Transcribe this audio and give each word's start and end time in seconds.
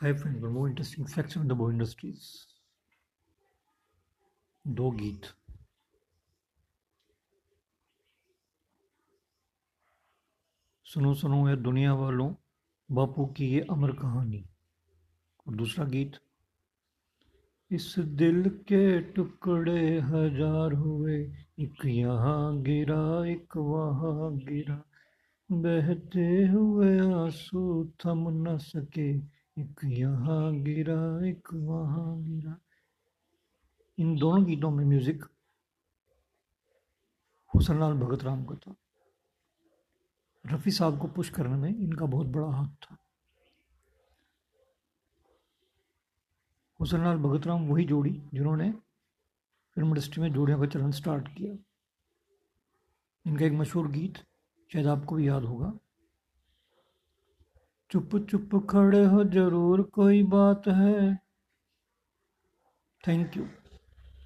Hi 0.00 0.12
friends, 0.12 0.42
one 0.42 0.52
more 0.52 0.68
interesting 0.68 1.06
facts 1.06 1.38
on 1.38 1.48
the 1.48 1.54
Bow 1.54 1.66
Industries. 1.70 2.24
दो 4.64 4.90
गीत 4.96 5.26
सुनो 10.86 11.12
सुनो 11.20 11.38
है 11.46 11.56
दुनिया 11.62 11.94
वालों 12.00 12.28
बापू 12.88 13.26
की 13.36 13.48
ये 13.52 13.60
अमर 13.70 13.92
कहानी। 14.00 14.42
और 15.46 15.54
दूसरा 15.56 15.84
गीत 15.94 16.18
इस 17.70 17.88
दिल 18.22 18.48
के 18.68 18.82
टुकड़े 19.16 19.80
हज़ार 20.10 20.72
हुए 20.82 21.16
एक 21.66 21.84
यहाँ 21.86 22.62
गिरा 22.68 23.06
एक 23.30 23.56
वहाँ 23.56 24.30
गिरा। 24.44 24.76
बहते 25.50 26.28
हुए 26.52 26.98
आँसू 27.14 27.64
थम 28.04 28.28
न 28.42 28.56
सके 28.66 29.08
एक 29.56 29.80
यहाँ 29.84 30.52
गिरा, 30.54 31.26
एक 31.26 31.48
वहाँ 31.54 32.22
गिरा। 32.22 32.56
इन 33.98 34.16
दोनों 34.16 34.44
गीतों 34.44 34.70
में 34.70 34.84
म्यूज़िक 34.84 35.24
हुसनलाल 37.54 37.92
भगत 37.92 38.24
राम 38.24 38.44
का 38.44 38.54
था। 38.54 38.74
रफ़ी 40.44 40.70
साहब 40.70 40.98
को 40.98 41.08
पुश 41.08 41.30
करने 41.30 41.56
में 41.56 41.68
इनका 41.68 42.06
बहुत 42.06 42.26
बड़ा 42.26 42.46
हाथ 42.46 42.74
था। 42.82 42.96
हुसनलाल 46.80 47.16
भगत 47.16 47.46
राम 47.46 47.66
वही 47.68 47.84
जोड़ी 47.84 48.12
जिन्होंने 48.34 48.70
फ़िल्म 49.76 49.88
इंडस्ट्री 49.88 50.22
में 50.22 50.32
जोड़ियों 50.32 50.58
का 50.60 50.66
चलन 50.66 50.90
स्टार्ट 50.90 51.28
किया। 51.28 51.56
इनका 53.26 53.44
एक 53.44 53.52
मशहूर 53.52 53.88
गीत, 53.88 54.18
शायद 54.70 54.86
आपको 54.86 55.14
भी 55.14 55.28
याद 55.28 55.42
होगा। 55.42 55.72
चुप 57.90 58.16
चुप 58.30 58.54
खड़े 58.70 59.04
हो 59.04 59.24
ज़रूर 59.24 59.82
कोई 59.94 60.22
बात 60.32 60.68
है। 60.68 61.14
Thank 63.04 63.36
you 63.36 63.46